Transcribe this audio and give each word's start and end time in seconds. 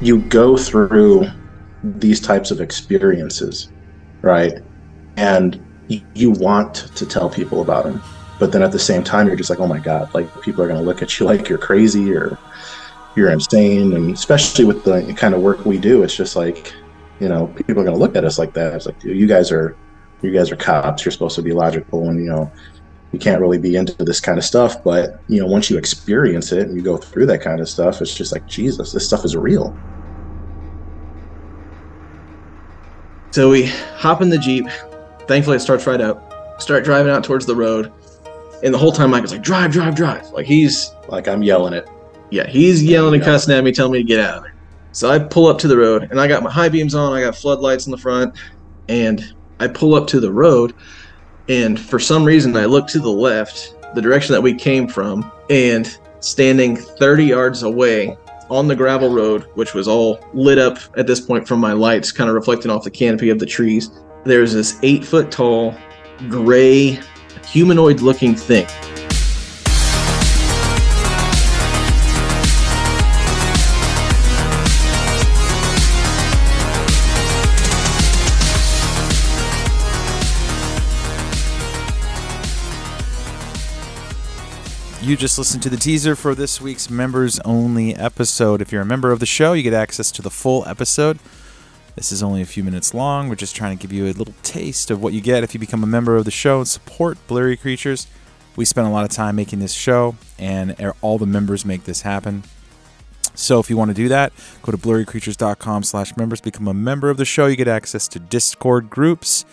you 0.00 0.20
go 0.22 0.56
through 0.56 1.26
these 1.82 2.20
types 2.20 2.50
of 2.50 2.60
experiences, 2.60 3.68
right? 4.22 4.54
And 5.16 5.64
you 6.14 6.30
want 6.30 6.74
to 6.96 7.06
tell 7.06 7.28
people 7.28 7.60
about 7.60 7.84
them, 7.84 8.02
but 8.40 8.52
then 8.52 8.62
at 8.62 8.72
the 8.72 8.78
same 8.78 9.04
time, 9.04 9.26
you're 9.26 9.36
just 9.36 9.50
like, 9.50 9.60
oh 9.60 9.66
my 9.66 9.78
god, 9.78 10.12
like 10.14 10.28
people 10.42 10.62
are 10.62 10.68
going 10.68 10.78
to 10.78 10.84
look 10.84 11.02
at 11.02 11.18
you 11.18 11.26
like 11.30 11.48
you're 11.48 11.58
crazy 11.58 12.14
or 12.14 12.38
you're 13.16 13.30
insane, 13.30 13.92
and 13.94 14.12
especially 14.12 14.64
with 14.64 14.84
the 14.84 15.14
kind 15.16 15.34
of 15.34 15.40
work 15.40 15.64
we 15.64 15.78
do, 15.78 16.02
it's 16.02 16.16
just 16.16 16.34
like, 16.34 16.74
you 17.20 17.28
know, 17.28 17.46
people 17.46 17.80
are 17.80 17.84
going 17.84 17.96
to 17.96 18.00
look 18.00 18.16
at 18.16 18.24
us 18.24 18.38
like 18.38 18.54
that. 18.54 18.74
It's 18.74 18.86
like 18.86 19.02
you 19.04 19.26
guys 19.26 19.52
are, 19.52 19.76
you 20.22 20.32
guys 20.32 20.50
are 20.50 20.56
cops. 20.56 21.04
You're 21.04 21.12
supposed 21.12 21.36
to 21.36 21.42
be 21.42 21.52
logical, 21.52 22.08
and 22.08 22.18
you 22.18 22.30
know, 22.30 22.50
you 23.14 23.20
can't 23.20 23.40
really 23.40 23.58
be 23.58 23.76
into 23.76 23.94
this 24.04 24.20
kind 24.20 24.38
of 24.38 24.44
stuff. 24.44 24.74
But 24.84 25.22
you 25.28 25.40
know, 25.40 25.46
once 25.46 25.70
you 25.70 25.78
experience 25.78 26.52
it 26.52 26.66
and 26.66 26.76
you 26.76 26.82
go 26.82 26.96
through 26.96 27.26
that 27.26 27.40
kind 27.42 27.60
of 27.60 27.68
stuff, 27.68 28.02
it's 28.02 28.14
just 28.14 28.32
like 28.32 28.46
Jesus, 28.48 28.92
this 28.92 29.06
stuff 29.06 29.24
is 29.24 29.36
real. 29.36 29.74
So 33.32 33.50
we 33.50 33.66
hop 33.66 34.20
in 34.20 34.30
the 34.30 34.38
jeep. 34.38 34.66
Thankfully, 35.26 35.56
it 35.56 35.60
starts 35.60 35.86
right 35.86 36.00
up. 36.00 36.32
Start 36.60 36.84
driving 36.84 37.12
out 37.12 37.24
towards 37.24 37.46
the 37.46 37.54
road, 37.56 37.92
and 38.62 38.74
the 38.74 38.78
whole 38.78 38.92
time 38.92 39.10
Mike 39.10 39.24
is 39.24 39.32
like, 39.32 39.42
"Drive, 39.42 39.72
drive, 39.72 39.94
drive!" 39.94 40.28
Like 40.30 40.46
he's 40.46 40.90
like 41.08 41.28
I'm 41.28 41.42
yelling 41.42 41.72
it. 41.72 41.88
Yeah, 42.30 42.48
he's 42.48 42.82
yelling 42.82 43.14
and 43.14 43.22
cussing 43.22 43.54
at 43.54 43.62
me, 43.62 43.72
telling 43.72 43.92
me 43.92 43.98
to 43.98 44.04
get 44.04 44.20
out 44.20 44.38
of 44.38 44.42
there. 44.42 44.54
So 44.92 45.10
I 45.10 45.18
pull 45.18 45.46
up 45.46 45.58
to 45.58 45.68
the 45.68 45.76
road, 45.76 46.08
and 46.10 46.20
I 46.20 46.28
got 46.28 46.42
my 46.42 46.50
high 46.50 46.68
beams 46.68 46.94
on. 46.94 47.12
I 47.12 47.20
got 47.20 47.36
floodlights 47.36 47.86
in 47.86 47.90
the 47.92 47.98
front, 47.98 48.36
and 48.88 49.22
I 49.58 49.68
pull 49.68 49.94
up 49.94 50.06
to 50.08 50.20
the 50.20 50.32
road, 50.32 50.74
and 51.48 51.78
for 51.78 51.98
some 51.98 52.24
reason 52.24 52.56
I 52.56 52.64
look 52.64 52.86
to 52.88 53.00
the 53.00 53.10
left, 53.10 53.74
the 53.94 54.02
direction 54.02 54.32
that 54.32 54.40
we 54.40 54.54
came 54.54 54.88
from, 54.88 55.30
and 55.50 55.98
standing 56.20 56.76
30 56.76 57.24
yards 57.24 57.62
away 57.62 58.16
on 58.50 58.68
the 58.68 58.76
gravel 58.76 59.10
road, 59.10 59.48
which 59.54 59.74
was 59.74 59.88
all 59.88 60.18
lit 60.32 60.58
up 60.58 60.78
at 60.96 61.06
this 61.06 61.20
point 61.20 61.46
from 61.46 61.60
my 61.60 61.72
lights, 61.72 62.12
kind 62.12 62.28
of 62.28 62.34
reflecting 62.34 62.70
off 62.70 62.84
the 62.84 62.90
canopy 62.90 63.30
of 63.30 63.38
the 63.38 63.46
trees, 63.46 63.90
there's 64.24 64.52
this 64.52 64.78
eight 64.82 65.04
foot 65.04 65.30
tall, 65.30 65.74
gray, 66.28 66.98
humanoid 67.46 68.00
looking 68.00 68.34
thing. 68.34 68.66
You 85.04 85.18
just 85.18 85.36
listened 85.36 85.62
to 85.64 85.68
the 85.68 85.76
teaser 85.76 86.16
for 86.16 86.34
this 86.34 86.62
week's 86.62 86.88
members 86.88 87.38
only 87.40 87.94
episode. 87.94 88.62
If 88.62 88.72
you're 88.72 88.80
a 88.80 88.86
member 88.86 89.12
of 89.12 89.20
the 89.20 89.26
show, 89.26 89.52
you 89.52 89.62
get 89.62 89.74
access 89.74 90.10
to 90.12 90.22
the 90.22 90.30
full 90.30 90.66
episode. 90.66 91.18
This 91.94 92.10
is 92.10 92.22
only 92.22 92.40
a 92.40 92.46
few 92.46 92.64
minutes 92.64 92.94
long. 92.94 93.28
We're 93.28 93.34
just 93.34 93.54
trying 93.54 93.76
to 93.76 93.82
give 93.82 93.92
you 93.92 94.06
a 94.06 94.16
little 94.16 94.32
taste 94.42 94.90
of 94.90 95.02
what 95.02 95.12
you 95.12 95.20
get 95.20 95.44
if 95.44 95.52
you 95.52 95.60
become 95.60 95.84
a 95.84 95.86
member 95.86 96.16
of 96.16 96.24
the 96.24 96.30
show 96.30 96.56
and 96.56 96.66
support 96.66 97.18
Blurry 97.26 97.54
Creatures. 97.54 98.06
We 98.56 98.64
spent 98.64 98.86
a 98.86 98.90
lot 98.90 99.04
of 99.04 99.10
time 99.10 99.36
making 99.36 99.58
this 99.58 99.74
show, 99.74 100.16
and 100.38 100.74
er, 100.80 100.94
all 101.02 101.18
the 101.18 101.26
members 101.26 101.66
make 101.66 101.84
this 101.84 102.00
happen. 102.00 102.42
So 103.34 103.60
if 103.60 103.68
you 103.68 103.76
want 103.76 103.90
to 103.90 103.94
do 103.94 104.08
that, 104.08 104.32
go 104.62 104.72
to 104.72 104.78
blurrycreatures.com 104.78 105.82
slash 105.82 106.16
members, 106.16 106.40
become 106.40 106.66
a 106.66 106.72
member 106.72 107.10
of 107.10 107.18
the 107.18 107.26
show. 107.26 107.44
You 107.44 107.56
get 107.56 107.68
access 107.68 108.08
to 108.08 108.18
Discord 108.18 108.88
groups, 108.88 109.44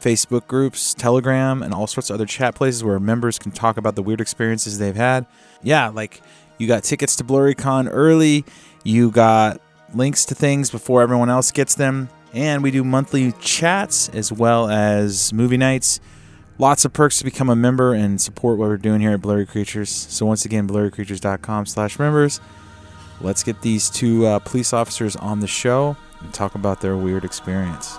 Facebook 0.00 0.46
groups, 0.46 0.94
Telegram, 0.94 1.62
and 1.62 1.74
all 1.74 1.86
sorts 1.86 2.10
of 2.10 2.14
other 2.14 2.26
chat 2.26 2.54
places 2.54 2.82
where 2.82 2.98
members 2.98 3.38
can 3.38 3.52
talk 3.52 3.76
about 3.76 3.94
the 3.94 4.02
weird 4.02 4.20
experiences 4.20 4.78
they've 4.78 4.96
had. 4.96 5.26
Yeah, 5.62 5.88
like 5.88 6.22
you 6.58 6.66
got 6.66 6.84
tickets 6.84 7.16
to 7.16 7.24
BlurryCon 7.24 7.88
early, 7.90 8.44
you 8.84 9.10
got 9.10 9.60
links 9.94 10.24
to 10.26 10.34
things 10.34 10.70
before 10.70 11.02
everyone 11.02 11.30
else 11.30 11.50
gets 11.50 11.74
them, 11.74 12.08
and 12.32 12.62
we 12.62 12.70
do 12.70 12.84
monthly 12.84 13.32
chats 13.40 14.08
as 14.10 14.32
well 14.32 14.68
as 14.68 15.32
movie 15.32 15.56
nights. 15.56 16.00
Lots 16.58 16.84
of 16.84 16.92
perks 16.92 17.18
to 17.18 17.24
become 17.24 17.48
a 17.48 17.56
member 17.56 17.94
and 17.94 18.20
support 18.20 18.58
what 18.58 18.68
we're 18.68 18.76
doing 18.76 19.00
here 19.00 19.12
at 19.12 19.22
Blurry 19.22 19.46
Creatures. 19.46 19.88
So 19.88 20.26
once 20.26 20.44
again, 20.44 20.68
blurrycreatures.com 20.68 21.66
slash 21.66 21.98
members. 21.98 22.40
Let's 23.20 23.42
get 23.42 23.62
these 23.62 23.88
two 23.88 24.26
uh, 24.26 24.38
police 24.40 24.72
officers 24.72 25.16
on 25.16 25.40
the 25.40 25.46
show 25.46 25.96
and 26.20 26.32
talk 26.32 26.54
about 26.54 26.80
their 26.80 26.96
weird 26.96 27.24
experience. 27.24 27.98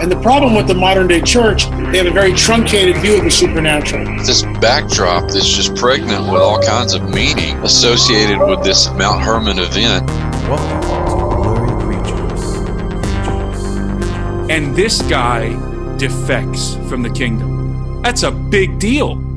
And 0.00 0.12
the 0.12 0.20
problem 0.20 0.54
with 0.54 0.68
the 0.68 0.74
modern 0.74 1.08
day 1.08 1.20
church, 1.20 1.68
they 1.68 1.98
have 1.98 2.06
a 2.06 2.12
very 2.12 2.32
truncated 2.32 2.98
view 2.98 3.18
of 3.18 3.24
the 3.24 3.30
supernatural. 3.30 4.04
This 4.24 4.42
backdrop 4.60 5.24
that's 5.24 5.48
just 5.48 5.74
pregnant 5.74 6.30
with 6.30 6.40
all 6.40 6.60
kinds 6.62 6.94
of 6.94 7.02
meaning 7.12 7.56
associated 7.64 8.38
with 8.38 8.62
this 8.62 8.88
Mount 8.92 9.20
Hermon 9.20 9.58
event. 9.58 10.06
Welcome 10.48 10.80
to 10.82 11.36
blurry 11.36 11.72
creatures. 11.82 12.44
And 14.48 14.76
this 14.76 15.02
guy 15.02 15.48
defects 15.96 16.76
from 16.88 17.02
the 17.02 17.10
kingdom. 17.10 18.00
That's 18.02 18.22
a 18.22 18.30
big 18.30 18.78
deal. 18.78 19.27